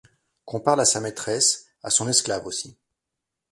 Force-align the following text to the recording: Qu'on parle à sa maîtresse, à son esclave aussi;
Qu'on 0.45 0.59
parle 0.59 0.81
à 0.81 0.85
sa 0.85 0.99
maîtresse, 0.99 1.67
à 1.83 1.91
son 1.91 2.07
esclave 2.09 2.47
aussi; 2.47 2.75